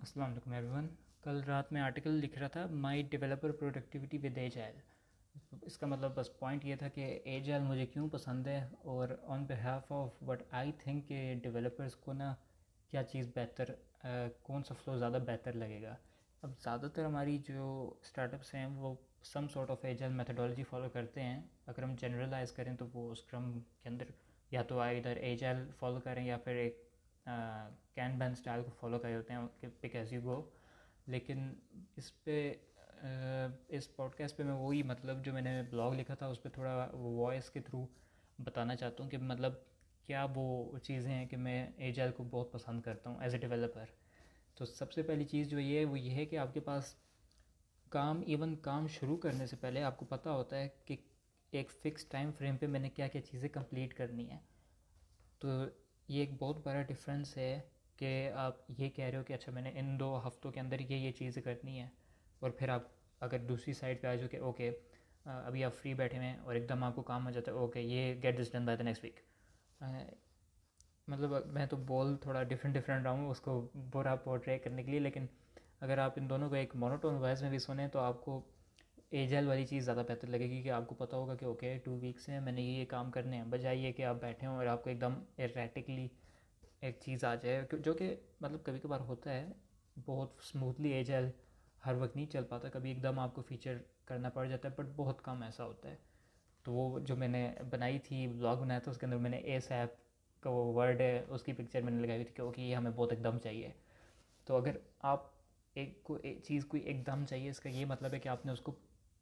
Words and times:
السلام 0.00 0.30
علیکم 0.30 0.52
every 0.52 0.66
one 0.66 0.86
کل 1.22 1.40
رات 1.46 1.72
میں 1.72 1.80
آرٹیکل 1.80 2.10
لکھ 2.10 2.38
رہا 2.38 2.48
تھا 2.48 2.66
my 2.66 3.02
developer 3.02 3.52
productivity 3.52 4.18
with 4.18 4.38
agile 4.58 4.74
اس 5.62 5.78
کا 5.78 5.86
مطلب 5.86 6.14
بس 6.14 6.38
پوائنٹ 6.38 6.64
یہ 6.64 6.76
تھا 6.76 6.88
کہ 6.88 7.20
ایج 7.24 7.50
ایل 7.50 7.62
مجھے 7.62 7.86
کیوں 7.86 8.08
پسند 8.08 8.46
ہے 8.46 8.68
اور 8.82 9.08
on 9.22 9.44
behalf 9.44 9.92
of 9.92 10.22
what 10.22 10.42
I 10.50 10.72
think 10.78 11.08
کہ 11.08 11.34
ڈیولپرس 11.42 11.96
کو 11.96 12.12
نا 12.12 12.34
کیا 12.90 13.02
چیز 13.02 13.28
بہتر 13.36 13.74
کون 14.42 14.62
سا 14.62 14.74
فلو 14.74 14.98
زیادہ 14.98 15.18
بہتر 15.26 15.52
لگے 15.52 15.82
گا؟ 15.82 15.96
اب 16.42 16.50
زیادہ 16.60 16.88
تر 16.94 17.04
ہماری 17.04 17.38
جو 17.38 17.94
اسٹارٹ 18.02 18.34
اپس 18.34 18.54
ہیں 18.54 18.66
وہ 18.66 18.94
some 19.22 19.48
sort 19.48 19.70
of 19.70 19.84
agile 20.02 20.12
methodology 20.12 20.62
follow 20.62 20.88
کرتے 20.88 21.22
ہیں۔ 21.22 21.40
اگر 21.66 21.82
ہم 21.82 21.94
جنرلائز 22.00 22.52
کریں 22.52 22.74
تو 22.76 22.86
وہ 22.92 23.10
اسکرم 23.12 23.58
کے 23.82 23.88
اندر 23.88 24.04
یا 24.50 24.62
تو 24.62 24.78
آئے 24.80 24.98
ادھر 24.98 25.16
ایج 25.16 25.44
ایل 25.44 25.66
فالو 25.78 26.00
کریں 26.00 26.26
یا 26.26 26.36
پھر 26.36 26.52
ایک 26.52 26.89
کین 27.94 28.18
بین 28.18 28.32
اسٹائل 28.32 28.62
کو 28.62 28.70
فالو 28.80 28.98
کر 28.98 29.14
ہوتے 29.16 29.32
ہیں، 29.32 29.46
کہ 29.60 29.68
پک 29.80 29.96
ایز 29.96 30.12
یو 30.12 30.20
گو 30.24 30.42
لیکن 31.06 31.52
اس 31.96 32.12
پہ 32.24 32.52
اس 33.68 33.94
پوڈ 33.96 34.14
کاسٹ 34.14 34.36
پہ 34.36 34.42
میں 34.42 34.54
وہی 34.54 34.82
مطلب 34.82 35.24
جو 35.24 35.32
میں 35.32 35.42
نے 35.42 35.62
بلاگ 35.70 35.92
لکھا 35.98 36.14
تھا، 36.14 36.26
اس 36.26 36.42
پہ 36.42 36.48
تھوڑا 36.54 36.88
وائس 36.94 37.50
کے 37.50 37.60
تھرو 37.60 37.84
بتانا 38.38 38.76
چاہتا 38.76 39.02
ہوں 39.02 39.10
کہ 39.10 39.18
مطلب 39.18 39.52
کیا 40.06 40.26
وہ 40.34 40.78
چیزیں 40.78 41.10
ہیں 41.10 41.26
کہ 41.26 41.36
میں 41.36 41.66
ایجائل 41.76 42.12
کو 42.16 42.24
بہت 42.30 42.52
پسند 42.52 42.82
کرتا 42.82 43.10
ہوں 43.10 43.20
ایز 43.22 43.34
اے 43.34 43.40
ڈیولپر 43.40 43.84
تو 44.54 44.64
سب 44.64 44.92
سے 44.92 45.02
پہلی 45.02 45.24
چیز 45.24 45.48
جو 45.50 45.58
یہ 45.58 45.78
ہے، 45.78 45.84
وہ 45.84 45.98
یہ 45.98 46.14
ہے 46.14 46.24
کہ 46.26 46.38
آپ 46.38 46.54
کے 46.54 46.60
پاس 46.60 46.94
کام 47.92 48.22
ایون 48.26 48.54
کام 48.62 48.86
شروع 48.88 49.16
کرنے 49.16 49.46
سے 49.46 49.56
پہلے 49.60 49.82
آپ 49.82 49.98
کو 49.98 50.04
پتہ 50.06 50.28
ہوتا 50.28 50.58
ہے 50.58 50.68
کہ 50.84 50.96
ایک 51.52 51.70
فکس 51.72 52.04
ٹائم 52.06 52.30
فریم 52.38 52.56
پہ 52.56 52.66
میں 52.66 52.80
نے 52.80 52.90
کیا 52.90 53.06
کیا 53.08 53.20
چیزیں 53.22 53.48
کمپلیٹ 53.48 53.94
کرنی 53.94 54.30
ہیں۔ 54.30 54.38
تو 55.38 55.48
یہ 56.10 56.20
ایک 56.20 56.30
بہت 56.38 56.56
بڑا 56.64 56.80
ڈفرینس 56.82 57.36
ہے 57.36 57.60
کہ 57.98 58.08
آپ 58.34 58.70
یہ 58.78 58.88
کہہ 58.88 59.04
رہے 59.04 59.18
ہو 59.18 59.22
کہ 59.22 59.32
اچھا 59.32 59.52
میں 59.52 59.62
نے 59.62 59.70
ان 59.74 59.98
دو 60.00 60.20
ہفتوں 60.26 60.50
کے 60.52 60.60
اندر 60.60 60.80
یہ 60.80 60.96
یہ 60.96 61.12
چیزیں 61.12 61.42
کرنی 61.42 61.78
ہے 61.80 61.86
اور 62.42 62.50
پھر 62.50 62.68
آپ 62.68 62.86
اگر 63.20 63.38
دوسری 63.38 63.72
سائڈ 63.72 64.00
پہ 64.02 64.06
آ 64.06 64.14
جاؤ 64.14 64.28
کہ 64.28 64.36
اوکے 64.38 64.70
ابھی 65.26 65.64
آپ 65.64 65.74
فری 65.74 65.92
بیٹھے 65.94 66.16
ہوئے 66.18 66.28
ہیں 66.28 66.38
اور 66.38 66.54
ایک 66.54 66.68
دم 66.68 66.84
آپ 66.84 66.94
کو 66.94 67.02
کام 67.02 67.26
ہو 67.26 67.30
جاتا 67.30 67.52
ہے 67.52 67.56
اوکے 67.56 67.80
یہ 67.80 68.14
get 68.22 68.38
this 68.38 68.52
done 68.52 68.66
by 68.66 68.78
the 68.78 68.84
next 68.84 69.04
week 69.04 69.20
مطلب 71.08 71.46
میں 71.52 71.66
تو 71.66 71.76
بول 71.86 72.16
تھوڑا 72.16 72.42
ڈفرینٹ 72.42 72.76
ڈفرینٹ 72.76 73.02
رہا 73.02 73.10
ہوں 73.10 73.30
اس 73.30 73.40
کو 73.40 73.60
برا 73.92 74.14
پورٹرے 74.16 74.58
کرنے 74.58 74.82
کے 74.82 74.90
لیے، 74.90 75.00
لیکن 75.00 75.26
اگر 75.80 75.98
آپ 75.98 76.12
ان 76.16 76.28
دونوں 76.30 76.48
کو 76.48 76.54
ایک 76.54 76.74
مونوٹون 76.76 77.14
وائز 77.18 77.42
میں 77.42 77.50
بھی 77.50 77.58
سنیں 77.58 77.86
تو 77.88 77.98
آپ 78.00 78.20
کو 78.24 78.40
ایجل 79.10 79.48
والی 79.48 79.66
چیز 79.66 79.84
زیادہ 79.84 80.02
بہتر 80.08 80.28
لگے 80.28 80.50
گی 80.50 80.62
کہ 80.62 80.70
آپ 80.70 80.86
کو 80.86 80.94
پتہ 80.94 81.16
ہوگا 81.16 81.34
کہ 81.34 81.44
اوکے 81.44 81.78
ٹو 81.84 81.98
ویکس 82.00 82.28
ہیں، 82.28 82.40
میں 82.40 82.52
نے 82.52 82.62
یہ 82.62 82.84
کام 82.84 83.10
کرنے 83.10 83.36
ہیں۔ 83.36 83.44
بجائے 83.44 83.76
یہ 83.76 83.92
کہ 83.92 84.04
آپ 84.04 84.16
بیٹھے 84.20 84.46
ہوں 84.46 84.56
اور 84.56 84.66
آپ 84.66 84.84
کو 84.84 84.90
ایک 84.90 85.00
دم 85.00 85.14
ایریٹکلی 85.36 86.08
ایک 86.80 86.98
چیز 87.00 87.24
آ 87.24 87.34
جائے 87.34 87.62
جو 87.72 87.94
کہ 87.94 88.16
مطلب 88.40 88.64
کبھی 88.64 88.80
کبھار 88.80 89.00
ہوتا 89.00 89.32
ہے، 89.32 89.48
بہت 90.04 90.32
اسموتھلی 90.38 90.92
ایجل 90.92 91.28
ہر 91.86 91.94
وقت 91.94 92.16
نہیں 92.16 92.26
چل 92.26 92.44
پاتا، 92.44 92.68
کبھی 92.68 92.90
ایک 92.90 93.02
دم 93.02 93.18
آپ 93.18 93.34
کو 93.34 93.42
فیچر 93.42 93.78
کرنا 94.04 94.28
پڑ 94.28 94.46
جاتا 94.46 94.68
ہے 94.68 94.74
بٹ 94.76 94.86
بہت 94.96 95.24
کم 95.24 95.42
ایسا 95.42 95.64
ہوتا 95.64 95.90
ہے۔ 95.90 95.96
تو 96.62 96.72
وہ 96.72 96.98
جو 97.00 97.16
میں 97.16 97.28
نے 97.28 97.54
بنائی 97.70 97.98
تھی 97.98 98.26
بلاگ 98.26 98.56
بنایا 98.56 98.78
تھا، 98.78 98.90
اس 98.90 98.98
کے 98.98 99.06
اندر 99.06 99.16
میں 99.16 99.30
نے 99.30 99.36
ایس 99.36 99.70
ایپ 99.70 99.90
کا 100.40 100.50
وہ 100.50 100.74
ورڈ 100.74 101.00
ہے، 101.00 101.24
اس 101.28 101.42
کی 101.42 101.52
پکچر 101.52 101.82
میں 101.82 101.92
نے 101.92 102.02
لگائی 102.02 102.16
ہوئی 102.16 102.24
تھی 102.24 102.34
کہ 102.34 102.42
اوکے 102.42 102.62
یہ 102.62 102.74
ہمیں 102.74 102.90
بہت 102.90 103.12
ایک 103.12 103.24
دم 103.24 103.38
چاہیے۔ 103.38 103.70
تو 104.44 104.56
اگر 104.56 104.76
آپ 104.98 105.30
ایک 105.74 106.02
کو 106.02 106.18
ایک 106.22 106.42
چیز 106.44 106.64
کوئی 106.64 106.82
ایک 106.82 107.06
دم 107.06 107.24
چاہیے، 107.24 107.50
اس 107.50 107.60
کا 107.60 107.68
یہ 107.68 107.86
مطلب 107.86 108.14
ہے 108.14 108.18
کہ 108.18 108.28
آپ 108.28 108.46
نے 108.46 108.52
اس 108.52 108.60
کو 108.60 108.72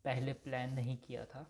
پہلے 0.03 0.33
پلان 0.33 0.75
نہیں 0.75 0.97
کیا 1.07 1.25
تھا۔ 1.25 1.45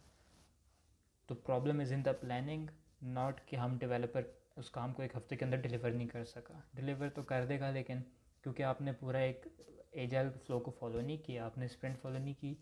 تو 1.27 1.35
problem 1.35 1.81
is 1.81 1.93
in 1.93 2.05
the 2.05 2.13
planning 2.13 2.67
not 3.03 3.47
کہ 3.47 3.57
ہم 3.57 3.77
ڈیولپر 3.79 4.23
اس 4.57 4.71
کام 4.71 4.93
کو 4.93 5.03
ایک 5.03 5.17
ہفتے 5.17 5.37
کے 5.37 5.45
اندر 5.45 5.57
ڈلیور 5.57 5.91
نہیں 5.91 6.09
کر 6.09 6.25
سکا۔ 6.25 6.61
ڈلیور 6.75 7.09
تو 7.09 7.23
کر 7.23 7.47
دے 7.47 7.61
گا 7.61 7.71
لیکن 7.71 7.99
کیونکہ 8.43 8.63
آپ 8.63 8.81
نے 8.81 8.93
پورا 8.93 9.19
ایک 9.19 9.47
ایجل 9.91 10.29
فلو 10.47 10.59
کو 10.61 10.71
فالو 10.71 11.01
نہیں 11.01 11.17
کیا، 11.17 11.45
آپ 11.45 11.59
نے 11.59 11.65
اسپرنٹ 11.65 11.99
فالو 12.03 12.19
نہیں 12.19 12.35
کی، 12.41 12.55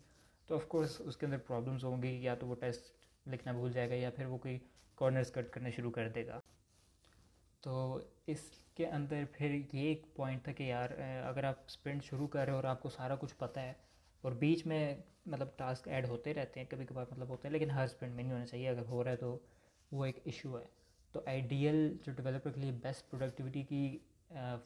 تو 0.47 0.55
آف 0.55 0.65
کورس 0.67 1.01
اس 1.05 1.17
کے 1.17 1.25
اندر 1.25 1.37
پرابلمس 1.37 1.83
ہوں 1.83 2.03
گی 2.03 2.23
یا 2.23 2.35
تو 2.35 2.47
وہ 2.47 2.55
ٹیسٹ 2.55 2.91
لکھنا 3.27 3.51
بھول 3.51 3.71
جائے 3.71 3.89
گا 3.89 3.95
یا 3.95 4.09
پھر 4.09 4.25
وہ 4.25 4.37
کوئی 4.37 4.59
کارنرز 4.95 5.31
کٹ 5.31 5.49
کرنا 5.51 5.69
شروع 5.69 5.91
کر 5.91 6.09
دے 6.09 6.27
گا۔ 6.27 6.39
تو 7.59 7.99
اس 8.27 8.39
کے 8.75 8.87
اندر 8.87 9.23
پھر 9.31 9.51
یہ 9.51 9.87
ایک 9.87 10.05
پوائنٹ 10.15 10.43
تھا 10.43 10.51
کہ 10.51 10.63
یار 10.63 10.89
اگر 11.27 11.43
آپ 11.43 11.55
اسپرنٹ 11.65 12.03
شروع 12.03 12.27
کر 12.27 12.43
رہے 12.43 12.51
ہو 12.51 12.55
اور 12.55 12.63
آپ 12.63 12.81
کو 12.81 12.89
سارا 12.89 13.15
کچھ 13.15 13.35
پتہ 13.37 13.59
ہے 13.59 13.73
اور 14.23 14.31
بیچ 14.41 14.65
میں 14.65 14.95
مطلب 15.25 15.47
ٹاسک 15.57 15.87
ایڈ 15.87 16.05
ہوتے 16.09 16.33
رہتے 16.33 16.59
ہیں، 16.59 16.67
کبھی 16.69 16.85
کبھار 16.85 17.05
مطلب 17.11 17.29
ہوتے 17.29 17.47
ہیں، 17.47 17.53
لیکن 17.53 17.71
ہر 17.71 17.83
اسپرنٹ 17.83 18.15
میں 18.15 18.23
نہیں 18.23 18.33
ہونا 18.33 18.45
چاہیے۔ 18.45 18.69
اگر 18.69 18.85
ہو 18.89 19.03
رہا 19.03 19.11
ہے 19.11 19.15
تو 19.15 19.37
وہ 19.91 20.05
ایک 20.05 20.19
ایشو 20.23 20.57
ہے۔ 20.59 20.65
تو 21.13 21.21
آئیڈیل 21.25 21.97
جو 22.03 22.11
ڈیولپر 22.13 22.51
کے 22.51 22.61
لیے 22.61 22.71
بیسٹ 22.83 23.09
پروڈکٹیوٹی 23.11 23.63
کی 23.63 23.97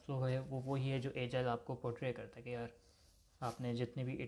فلو 0.06 0.26
ہے، 0.28 0.38
وہ 0.38 0.60
وہی 0.64 0.90
ہے 0.92 0.98
جو 1.00 1.10
ایجل 1.14 1.48
آپ 1.48 1.64
کو 1.64 1.74
پورٹرے 1.82 2.12
کرتا 2.12 2.36
ہے 2.36 2.42
کہ 2.42 2.50
یار 2.50 2.68
آپ 3.40 3.60
نے 3.60 3.74
جتنے 3.74 4.04
بھی 4.04 4.26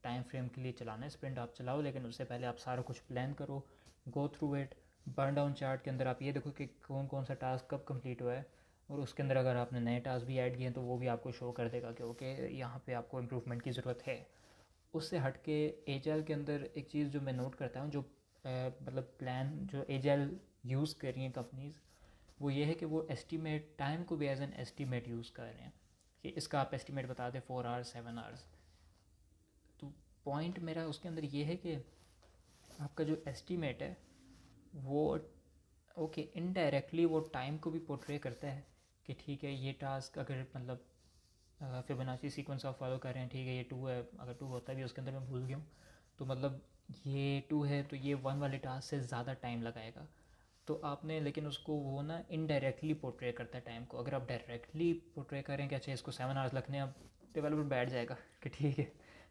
ٹائم 0.00 0.22
فریم 0.30 0.48
کے 0.48 0.60
لیے 0.60 0.72
چلانا 0.72 1.02
ہے 1.02 1.06
اسپرنٹ 1.06 1.38
آپ 1.38 1.54
چلاؤ، 1.54 1.80
لیکن 1.80 2.06
اس 2.06 2.16
سے 2.16 2.24
پہلے 2.24 2.46
آپ 2.46 2.58
سارا 2.58 2.82
کچھ 2.86 3.02
پلان 3.08 3.32
کرو 3.34 3.60
go 4.14 4.26
through 4.28 4.52
it 4.52 4.74
burndown 5.34 5.54
chart 5.54 5.84
کے 5.84 5.90
اندر 5.90 6.06
آپ 6.06 6.22
یہ 6.22 6.32
دیکھو 6.32 6.50
کہ 6.50 6.66
کون 6.86 7.06
کون 7.06 7.24
سا 7.24 7.34
ٹاسک 7.34 7.68
کب 7.70 7.84
کمپلیٹ 7.84 8.22
ہوا 8.22 8.36
ہے۔ 8.36 8.42
اور 8.86 8.98
اس 8.98 9.14
کے 9.14 9.22
اندر 9.22 9.36
اگر 9.36 9.56
آپ 9.56 9.72
نے 9.72 9.80
نئے 9.80 10.00
ٹاسک 10.00 10.24
بھی 10.24 10.40
ایڈ 10.40 10.56
کیے 10.56 10.66
ہیں 10.66 10.74
تو 10.74 10.82
وہ 10.82 10.98
بھی 10.98 11.08
آپ 11.08 11.22
کو 11.22 11.30
شو 11.32 11.52
کر 11.52 11.68
دے 11.68 11.82
گا 11.82 11.92
کہ 11.92 12.02
اوکے 12.02 12.36
یہاں 12.50 12.78
پہ 12.84 12.92
آپ 12.92 13.10
کو 13.10 13.18
امپروومنٹ 13.18 13.62
کی 13.62 13.70
ضرورت 13.70 14.08
ہے۔ 14.08 14.24
اس 14.94 15.10
سے 15.10 15.18
ہٹ 15.26 15.44
کے 15.44 15.72
ایجل 15.86 16.22
کے 16.22 16.34
اندر 16.34 16.66
ایک 16.74 16.88
چیز 16.88 17.10
جو 17.10 17.20
میں 17.20 17.32
نوٹ 17.32 17.56
کرتا 17.56 17.80
ہوں، 17.80 17.90
جو 17.90 18.02
مطلب 18.80 19.04
پلان 19.18 19.66
جو 19.72 19.84
ایجل 19.88 20.36
یوز 20.64 20.94
کر 20.96 21.12
رہی 21.16 21.22
ہیں 21.22 21.32
کمپنیز 21.32 21.72
وہ 22.40 22.52
یہ 22.54 22.64
ہے 22.64 22.74
کہ 22.74 22.86
وہ 22.86 23.02
ایسٹیمیٹ 23.08 23.78
ٹائم 23.78 24.04
کو 24.04 24.16
بھی 24.16 24.28
ایز 24.28 24.40
این 24.40 24.50
ایسٹیمیٹ 24.56 25.08
یوز 25.08 25.30
کر 25.30 25.42
رہے 25.42 25.62
ہیں۔ 25.62 25.70
کہ 26.22 26.32
اس 26.36 26.48
کا 26.48 26.60
آپ 26.60 26.68
ایسٹیمیٹ 26.72 27.06
بتا 27.06 27.28
دیں 27.28 27.40
فور 27.46 27.64
آورس 27.64 27.88
سیون 27.88 28.18
آورس 28.18 28.44
تو 29.76 29.88
پوائنٹ 30.22 30.58
میرا 30.58 30.84
اس 30.84 30.98
کے 30.98 31.08
اندر 31.08 31.22
یہ 31.22 31.44
ہے 31.44 31.56
کہ 31.56 31.76
آپ 32.78 32.94
کا 32.94 33.04
جو 33.04 33.14
ایسٹیمیٹ 33.24 33.82
ہے، 33.82 33.94
وہ 34.74 35.18
اوکے 35.94 36.26
انڈائریکٹلی 36.34 37.04
وہ 37.04 37.20
ٹائم 37.32 37.58
کو 37.58 37.70
بھی 37.70 37.78
پورٹرے 37.78 38.18
کرتا 38.18 38.54
ہے۔ 38.54 38.60
کہ 39.06 39.14
ٹھیک 39.18 39.44
ہے، 39.44 39.50
یہ 39.50 39.72
ٹاسک 39.78 40.18
اگر 40.18 40.42
مطلب 40.54 40.76
فبناچی 41.86 42.28
سیکوینس 42.28 42.64
آپ 42.66 42.78
فالو 42.78 42.98
کر 42.98 43.12
رہے 43.12 43.20
ہیں، 43.20 43.28
ٹھیک 43.28 43.46
ہے، 43.48 43.52
یہ 43.52 43.62
ٹو 43.68 43.88
ہے، 43.88 44.00
اگر 44.18 44.32
ٹو 44.38 44.46
ہوتا 44.46 44.72
ہے 44.72 44.76
بھی 44.76 44.84
اس 44.84 44.92
کے 44.92 45.00
اندر 45.00 45.12
میں 45.12 45.20
بھول 45.20 45.44
گیا 45.46 45.56
ہوں، 45.56 45.64
تو 46.16 46.24
مطلب 46.26 46.52
یہ 47.04 47.40
ٹو 47.48 47.64
ہے، 47.66 47.82
تو 47.90 47.96
یہ 47.96 48.14
ون 48.22 48.38
والے 48.38 48.58
ٹاسک 48.58 48.88
سے 48.88 48.98
زیادہ 49.00 49.32
ٹائم 49.40 49.62
لگائے 49.62 49.90
گا۔ 49.96 50.04
تو 50.68 50.78
آپ 50.82 51.04
نے، 51.04 51.18
لیکن 51.20 51.46
اس 51.46 51.58
کو 51.58 51.72
وہ 51.74 52.02
نا 52.02 52.20
انڈائریکٹلی 52.28 52.94
پورٹرے 52.94 53.32
کرتا 53.32 53.58
ہے 53.58 53.62
ٹائم 53.64 53.84
کو۔ 53.84 53.98
اگر 53.98 54.12
آپ 54.12 54.28
ڈائریکٹلی 54.28 54.92
پورٹرے 55.14 55.42
کریں 55.42 55.68
کہ 55.68 55.74
اچھا 55.74 55.92
اس 55.92 56.02
کو 56.02 56.10
سیون 56.10 56.36
آورس 56.36 56.54
لکھنے 56.54 56.80
اب 56.80 56.90
ڈیولپر 57.32 57.62
بیٹھ 57.68 57.90
جائے 57.90 58.08
گا 58.08 58.14
کہ 58.40 58.50
ٹھیک 58.52 58.78
ہے 58.78 58.84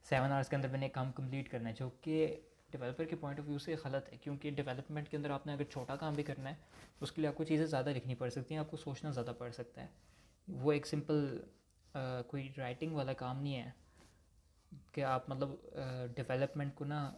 سیون 0.09 0.31
آورس 0.31 0.49
کے 0.49 0.55
اندر 0.55 0.69
میں 0.69 0.79
نے 0.79 0.89
کام 0.89 1.11
کمپلیٹ 1.11 1.49
کرنا 1.51 1.69
ہے، 1.69 1.73
جو 1.79 1.89
کہ 2.01 2.35
ڈیولپر 2.71 3.05
کے 3.05 3.15
پوائنٹ 3.15 3.39
آف 3.39 3.47
ویو 3.47 3.57
سے 3.57 3.75
غلط 3.83 4.11
ہے، 4.11 4.17
کیونکہ 4.17 4.51
ڈیولپمنٹ 4.51 5.09
کے 5.09 5.17
اندر 5.17 5.29
آپ 5.29 5.47
نے 5.47 5.53
اگر 5.53 5.63
چھوٹا 5.71 5.95
کام 5.95 6.13
بھی 6.13 6.23
کرنا 6.23 6.49
ہے، 6.49 6.55
اس 7.01 7.11
کے 7.11 7.21
لیے 7.21 7.29
آپ 7.29 7.35
کو 7.35 7.43
چیزیں 7.43 7.65
زیادہ 7.65 7.89
لکھنی 7.89 8.15
پڑ 8.15 8.29
سکتی 8.29 8.53
ہیں، 8.53 8.59
آپ 8.59 8.71
کو 8.71 8.77
سوچنا 8.77 9.11
زیادہ 9.11 9.33
پڑ 9.37 9.49
سکتا 9.51 9.81
ہے۔ 9.81 9.87
وہ 10.47 10.71
ایک 10.71 10.87
سمپل 10.87 11.41
کوئی 12.27 12.47
رائٹنگ 12.57 12.95
والا 12.95 13.13
کام 13.13 13.41
نہیں 13.43 13.55
ہے 13.55 13.69
کہ 14.91 15.03
آپ 15.03 15.29
مطلب 15.29 15.49
ڈیولپمنٹ 16.15 16.75
کو 16.75 16.85
نا 16.85 17.11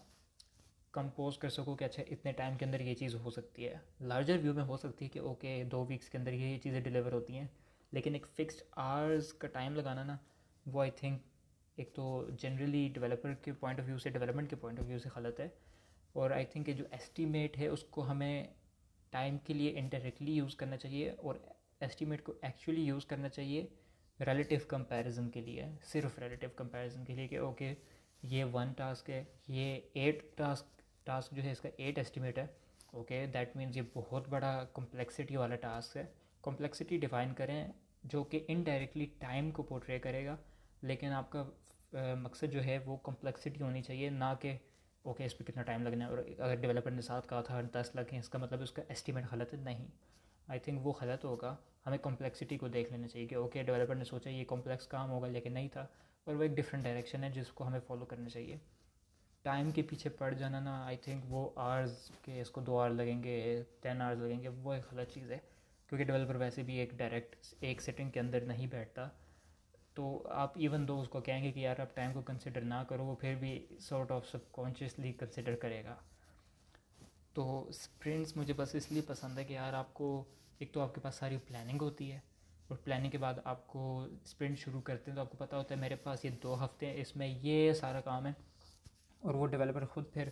کمپوز 0.94 1.38
کر 1.38 1.50
سکو 1.50 1.76
کہ 1.76 1.86
اچھا 1.86 2.04
اتنے 2.08 2.32
ٹائم 2.32 2.58
کے 2.58 2.66
اندر 2.66 2.80
یہ 2.80 2.96
چیز 2.96 3.16
ہو 3.16 3.30
سکتی 3.30 3.68
ہے۔ 3.68 3.78
لارجر 4.02 4.38
ویو 4.42 4.54
میں 4.54 4.64
ہو 4.64 4.78
سکتی 4.78 5.06
ہے 5.06 5.10
کہ 5.10 5.20
اوکے 5.20 5.64
دو 5.64 5.84
ویکس 5.86 6.10
کے 6.10 6.18
اندر 6.18 6.34
یہ 6.34 6.58
چیزیں 6.60 6.80
ڈلیور 6.82 7.12
ہوتی 7.12 7.38
ہیں، 7.38 7.48
لیکن 7.94 8.14
ایک 8.14 8.26
فکسڈ 8.28 8.62
آرز 8.76 9.34
کا 9.34 9.48
ٹائم 9.48 9.76
لگانا 9.76 10.04
نا، 10.04 10.18
وہ 10.66 10.82
آئی 10.82 10.92
تھنک 10.92 11.22
ایک 11.78 11.94
تو 11.94 12.26
جنرلی 12.40 12.88
ڈیولپر 12.94 13.34
کے 13.34 13.52
پوائنٹ 13.52 13.80
آف 13.80 13.86
ویو 13.88 13.98
سے 13.98 14.10
ڈیولپمنٹ 14.10 14.50
کے 14.50 14.56
پوائنٹ 14.56 14.80
آف 14.80 14.86
ویو 14.88 15.00
سے 15.00 15.10
غلط 15.16 15.40
ہے 15.40 15.48
اور 16.16 16.32
آئی 16.32 16.46
تھنک 16.46 16.66
کہ 16.66 16.74
جو 16.74 16.84
ایسٹیمیٹ 16.92 17.58
ہے 17.58 17.68
اس 17.68 17.84
کو 17.84 18.10
ہمیں 18.10 18.44
ٹائم 19.14 19.38
کے 19.38 19.54
لیے 19.54 19.80
انڈائریکٹلی 19.80 20.34
یوز 20.34 20.56
کرنا 20.56 20.78
چاہیے 20.78 21.10
اور 21.10 21.36
ایسٹیمیٹ 21.80 22.24
کو 22.24 22.34
ایکچولی 22.42 22.82
یوز 22.82 23.06
کرنا 23.06 23.30
چاہیے 23.30 23.66
ریلیٹیو 24.20 24.60
کمپیریزن 24.68 25.30
کے 25.30 25.42
لیے، 25.42 25.66
صرف 25.84 26.20
ریلیٹیو 26.20 26.50
کمپیریزن 26.56 27.06
کے 27.06 27.14
لیے 27.16 27.28
کہ 27.28 27.38
اوکے 27.38 27.74
یہ 28.24 28.44
ون 28.54 28.74
ٹاسک 28.78 29.10
ہے، 29.10 29.24
یہ 29.48 29.80
ایٹ 29.94 30.22
ٹاسک 30.38 30.82
ٹاسک 31.06 31.36
جو 31.36 31.44
ہے 31.44 31.52
اس 31.52 31.62
کا 31.62 31.70
ایٹ 31.78 31.98
ایسٹیمیٹ 31.98 32.38
ہے 32.38 32.46
اوکے 32.92 33.26
دیٹ 33.34 33.56
مینس 33.56 33.78
یہ 33.78 33.82
بہت 33.94 34.28
بڑا 34.30 34.54
کمپلیکسٹی 34.74 35.36
والا 35.38 35.56
ٹاسک 35.56 35.98
ہے۔ 35.98 36.06
کمپلیکسٹی 36.44 36.98
ڈیفائن 36.98 37.34
کریں 37.34 37.68
جو 38.04 38.24
کہ 38.24 38.40
انڈائریکٹلی 38.48 39.06
ٹائم 39.20 39.52
کو 39.52 39.64
پورٹرے 39.64 40.00
کرے 40.00 40.26
گا۔ 40.26 40.36
لیکن 40.84 41.12
آپ 41.14 41.32
کا 41.32 41.44
مقصد 42.22 42.52
جو 42.52 42.64
ہے 42.64 42.78
وہ 42.86 42.96
کمپلیکسٹی 43.04 43.62
ہونی 43.62 43.82
چاہیے، 43.82 44.10
نہ 44.10 44.34
کہ 44.42 44.56
اوکے 45.06 45.26
اس 45.26 45.38
پہ 45.38 45.44
کتنا 45.44 45.64
ٹائم 45.64 45.84
لگنا 45.84 46.06
ہے 46.06 46.10
اور 46.10 46.18
اگر 46.18 46.56
ڈیولپر 46.56 46.92
نے 46.92 47.02
ساتھ 47.02 47.28
کہا 47.30 47.42
تھا 47.42 47.62
دس 47.74 47.92
لاکھ 47.96 48.14
ہیں، 48.14 48.20
اس 48.20 48.30
کا 48.30 48.40
مطلب 48.40 48.62
اس 48.62 48.72
کا 48.72 48.82
ایسٹیمیٹ 48.88 49.26
غلط 49.32 49.54
ہے 49.54 49.60
نہیں۔ 49.60 49.86
آئی 50.48 50.60
تھنک 50.60 50.86
وہ 50.86 50.94
غلط 51.02 51.26
ہوگا۔ 51.26 51.56
ہمیں 51.86 51.98
کمپلیکسٹی 51.98 52.58
کو 52.58 52.68
دیکھ 52.68 52.92
لینا 52.92 53.08
چاہیے 53.08 53.28
کہ 53.28 53.36
اوکے 53.36 53.64
ڈیولپر 53.64 53.96
نے 53.96 54.04
سوچا 54.06 54.30
یہ 54.30 54.46
کمپلیکس 54.46 54.88
کام 54.88 55.12
ہوگا 55.12 55.28
لیکن 55.28 55.54
نہیں 55.54 55.68
تھا، 55.74 55.86
اور 56.28 56.36
وہ 56.36 56.44
ایک 56.44 56.52
ڈفرینٹ 56.58 56.84
ڈائریکشن 56.84 57.24
ہے 57.24 57.30
جس 57.30 57.52
کو 57.54 57.68
ہمیں 57.68 57.80
فالو 57.88 58.06
کرنا 58.06 58.30
چاہیے۔ 58.30 58.58
ٹائم 59.46 59.72
کے 59.72 59.82
پیچھے 59.82 60.10
پڑ 60.10 60.34
جانا 60.34 60.60
نا 60.60 60.84
آئی 60.86 60.98
تھنک 60.98 61.26
وہ 61.30 61.50
آرز 61.62 61.96
کے، 62.22 62.40
اس 62.42 62.50
کو 62.50 62.62
دو 62.62 62.80
آر 62.80 62.90
لگیں 62.90 63.24
گے 63.24 63.64
ٹین 63.82 64.02
آرز 64.02 64.22
لگیں 64.22 64.42
گے، 64.44 64.48
وہ 64.48 64.74
ایک 64.74 64.92
غلط 64.92 65.14
چیز 65.14 65.32
ہے۔ 65.32 65.38
کیونکہ 65.90 66.06
ڈیولپر 66.06 66.36
ویسے 66.36 66.64
بھی 66.64 66.78
ایک 66.80 66.92
ڈائریکٹ 66.98 67.36
ایک 67.60 67.82
سیٹنگ 67.82 68.10
کے 68.10 68.20
اندر 68.20 68.46
نہیں 68.46 68.68
بیٹھتا۔ 68.68 69.08
تو 69.94 70.28
آپ 70.32 70.52
ایون 70.56 70.88
دو 70.88 71.00
اس 71.02 71.10
کو 71.10 71.22
کہیں 71.22 71.44
گے 71.44 71.52
کہ 71.52 71.60
یار 71.60 71.80
آپ 71.80 71.96
ٹائم 71.96 72.14
کو 72.14 72.22
کنسیڈر 72.22 72.62
نہ 72.62 72.84
کرو، 72.90 73.06
وہ 73.06 73.16
پھر 73.16 73.36
بھی 73.36 73.66
sort 73.80 74.12
of 74.12 74.28
sub 74.28 74.52
consciously 74.52 75.14
consider 75.14 75.56
کرے 75.56 75.84
گا۔ 75.84 75.96
تو 77.34 77.70
اسپرنٹس 77.70 78.38
مجھے 78.38 78.54
بس 78.54 78.76
اس 78.76 78.92
لیے 78.92 79.02
پسند 79.08 79.38
ہے 79.38 79.44
کہ 79.44 79.54
یار 79.54 79.74
آپ 79.74 79.94
کو، 79.94 80.24
ایک 80.60 80.72
تو 80.72 80.82
آپ 80.82 80.96
کے 80.96 81.02
پاس 81.02 81.16
ساری 81.16 81.38
پلاننگ 81.48 81.82
ہوتی 81.82 82.12
ہے، 82.12 82.20
اور 82.68 82.78
پلاننگ 82.84 83.10
کے 83.10 83.18
بعد 83.18 83.34
آپ 83.44 83.68
کو 83.68 84.08
اسپرنٹ 84.24 84.60
شروع 84.60 84.82
کرتے 84.82 85.12
ہیں 85.12 85.16
تو 85.16 85.22
آپ 85.22 85.32
کو 85.32 85.38
پتہ 85.38 85.56
ہوتا 85.56 85.76
ہے 85.76 85.80
میرے 85.80 85.96
پاس 85.96 86.26
یہ 86.26 86.30
دو 86.44 86.64
ہفتے 86.66 86.86
ہیں، 86.86 87.02
اس 87.02 87.16
میں 87.16 87.28
یہ 87.28 87.74
سارا 87.74 88.02
کام 88.02 88.26
ہے۔ 88.26 88.32
اور 89.22 89.34
وہ 89.34 89.48
ڈیولپر 89.48 89.86
خود 89.86 90.06
پھر 90.14 90.30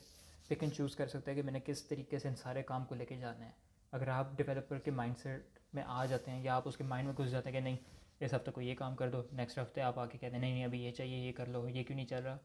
پک 0.47 0.61
اینڈ 0.61 0.73
چوز 0.73 0.95
کر 0.95 1.07
سکتا 1.07 1.31
ہے 1.31 1.35
کہ 1.35 1.41
میں 1.41 1.53
نے 1.53 1.59
کس 1.65 1.83
طریقے 1.83 2.19
سے 2.19 2.27
ان 2.27 2.35
سارے 2.35 2.63
کام 2.63 2.85
کو 2.85 2.95
لے 2.95 3.05
کے 3.05 3.17
جانا 3.17 3.45
ہے۔ 3.45 3.51
اگر 3.93 4.07
آپ 4.07 4.37
ڈیولپر 4.37 4.79
کے 4.79 4.91
مائنڈ 4.91 5.17
سیٹ 5.17 5.59
میں 5.73 5.83
آ 5.87 6.05
جاتے 6.05 6.31
ہیں 6.31 6.41
یا 6.43 6.55
آپ 6.55 6.67
اس 6.67 6.77
کے 6.77 6.83
مائنڈ 6.83 7.07
میں 7.07 7.15
گھس 7.17 7.31
جاتے 7.31 7.49
ہیں 7.49 7.53
کہ 7.53 7.63
نہیں 7.63 7.77
اس 8.25 8.33
ہفتے 8.33 8.51
کو 8.51 8.61
یہ 8.61 8.75
کام 8.75 8.95
کر 8.95 9.09
دو 9.09 9.21
نیکسٹ 9.31 9.59
ہفتے 9.59 9.81
آپ 9.81 9.99
آ 9.99 10.05
کے 10.05 10.17
کہتے 10.17 10.33
ہیں، 10.33 10.41
نہیں 10.41 10.53
نہیں، 10.53 10.65
ابھی 10.65 10.81
یہ 10.83 10.91
چاہیے، 10.91 11.17
یہ 11.17 11.31
کر 11.31 11.45
لو، 11.45 11.67
یہ 11.69 11.83
کیوں 11.83 11.95
نہیں 11.95 12.07
چل 12.07 12.23
رہا؟ 12.23 12.37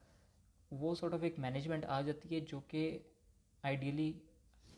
وہ 0.71 0.95
سارٹ 0.95 1.15
آف 1.15 1.23
ایک 1.23 1.39
مینجمنٹ 1.39 1.85
آ 1.85 2.01
جاتی 2.01 2.35
ہے 2.35 2.41
جو 2.41 2.61
کہ 2.61 2.99
آئیڈیلی 3.63 4.13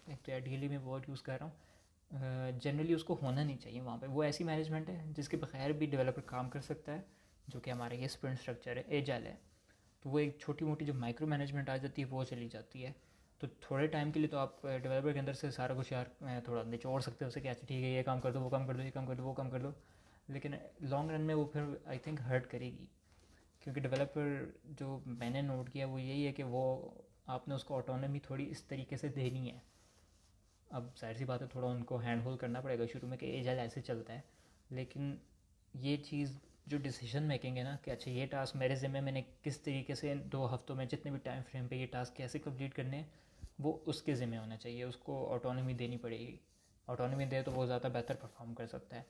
ایک 0.06 0.22
تو 0.22 0.32
آئیڈیلی 0.32 0.68
میں 0.68 0.78
ورڈ 0.78 1.08
یوز 1.08 1.22
کر 1.22 1.38
رہا 1.40 1.46
ہوں 1.46 2.58
جنرلی 2.60 2.94
اس 2.94 3.04
کو 3.04 3.16
ہونا 3.22 3.42
نہیں 3.42 3.56
چاہیے 3.56 3.80
وہاں 3.80 3.96
پہ۔ 3.98 4.06
وہ 4.06 4.22
ایسی 4.22 4.44
مینجمنٹ 4.44 4.88
ہے 4.88 5.02
جس 5.16 5.28
کے 5.28 5.36
بغیر 5.36 5.70
بھی 5.70 5.86
ڈیولپر 5.86 6.22
کام 6.26 6.48
کر 6.50 6.60
سکتا 6.60 6.94
ہے، 6.94 7.00
جو 7.48 7.60
کہ 7.60 7.70
ہمارا 7.70 7.94
یہ 7.94 8.04
اسپرنٹ 8.04 8.38
اسٹرکچر 8.38 8.76
ہے 8.76 8.82
ایجل 8.86 9.26
ہے۔ 9.26 9.34
تو 10.02 10.10
وہ 10.10 10.18
ایک 10.18 10.38
چھوٹی 10.40 10.64
موٹی 10.64 10.84
جو 10.84 10.94
مائکرو 10.94 11.26
مینجمنٹ 11.26 11.68
آ 11.68 11.76
جاتی 11.76 12.02
ہے، 12.02 12.06
وہ 12.10 12.24
چلی 12.24 12.48
جاتی 12.48 12.84
ہے۔ 12.86 12.92
تو 13.38 13.46
تھوڑے 13.60 13.86
ٹائم 13.86 14.12
کے 14.12 14.20
لیے 14.20 14.28
تو 14.28 14.38
آپ 14.38 14.62
ڈیولپر 14.62 15.12
کے 15.12 15.18
اندر 15.18 15.32
سے 15.32 15.50
سارا 15.50 15.74
کچھ 15.78 15.92
یار 15.92 16.40
تھوڑا 16.44 16.62
نچوڑ 16.62 17.00
سکتے 17.00 17.24
ہو 17.24 17.28
اسے 17.28 17.40
کہ 17.40 17.48
اچھا 17.48 17.66
ٹھیک 17.66 17.84
ہے، 17.84 17.88
یہ 17.88 18.02
کام 18.02 18.20
کر 18.20 18.32
دو، 18.32 18.40
وہ 18.40 18.50
کام 18.50 18.66
کر 18.66 18.74
دو، 18.74 18.82
یہ 18.82 18.90
کام 18.90 19.06
کر 19.06 19.14
دو، 19.14 19.24
وہ 19.24 19.34
کام 19.34 19.50
کر 19.50 19.60
دو۔ 19.60 19.70
لیکن 20.28 20.50
لانگ 20.80 21.10
رن 21.10 21.20
میں 21.20 21.34
وہ 21.34 21.44
پھر 21.44 21.62
آئی 21.84 21.98
تھنک 21.98 22.20
ہرٹ 22.20 22.50
کرے 22.50 22.64
گی۔ 22.64 22.86
کیونکہ 23.60 23.80
ڈیولپر 23.80 24.44
جو 24.64 24.98
میں 25.06 25.30
نے 25.30 25.42
نوٹ 25.42 25.70
کیا 25.70 25.86
وہ 25.86 26.00
یہی 26.00 26.26
ہے 26.26 26.32
کہ 26.32 26.42
وہ 26.42 26.90
آپ 27.26 27.48
نے 27.48 27.54
اس 27.54 27.64
کو 27.64 27.76
آٹونمی 27.76 28.18
تھوڑی 28.18 28.50
اس 28.50 28.62
طریقے 28.64 28.96
سے 28.96 29.08
دینی 29.08 29.50
ہے۔ 29.50 29.58
اب 30.70 30.84
ظاہر 31.00 31.14
سی 31.14 31.24
بات 31.24 31.42
ہے 31.42 31.46
تھوڑا 31.46 31.68
ان 31.68 31.84
کو 31.84 31.96
ہینڈ 31.96 32.24
ہولڈ 32.24 32.38
کرنا 32.38 32.60
پڑے 32.60 32.78
گا 32.78 32.84
شروع 32.92 33.08
میں 33.08 33.18
کہ 33.18 33.26
ایجل 33.26 33.58
ایسے 33.58 33.80
چلتا 33.80 34.12
ہے۔ 34.14 34.20
لیکن 34.70 35.16
یہ 35.74 35.96
چیز 35.96 36.38
جو 36.66 36.78
ڈیسیجن 36.78 37.22
میکنگ 37.22 37.56
ہے 37.56 37.62
نا 37.62 37.76
کہ 37.82 37.90
اچھا 37.90 38.10
یہ 38.10 38.26
ٹاسک 38.26 38.56
میرے 38.56 38.74
ذمہ 38.74 39.00
میں 39.00 39.12
نے 39.12 39.22
کس 39.42 39.60
طریقے 39.60 39.94
سے 39.94 40.14
دو 40.14 40.54
ہفتوں 40.54 40.76
میں 40.76 40.86
جتنے 40.86 41.10
بھی 41.10 41.18
ٹائم 41.18 41.42
فریم 41.50 41.68
پہ 41.68 41.74
یہ 41.74 41.86
ٹاسک 41.86 42.16
کیسے 42.16 42.38
کمپلیٹ 42.38 42.74
کرنے 42.74 42.96
ہیں، 42.96 43.04
وہ 43.58 43.78
اس 43.86 44.02
کے 44.02 44.14
ذمہ 44.14 44.36
ہونا 44.36 44.56
چاہیے۔ 44.56 44.84
اس 44.84 44.96
کو 44.96 45.34
آٹونمی 45.34 45.72
دینی 45.72 45.96
پڑے 45.96 46.18
گی۔ 46.18 46.36
آٹونمی 46.86 47.24
دے 47.24 47.42
تو 47.42 47.52
وہ 47.52 47.66
زیادہ 47.66 47.88
بہتر 47.92 48.14
پرفارم 48.14 48.54
کر 48.54 48.66
سکتا 48.66 48.96
ہے۔ 48.96 49.02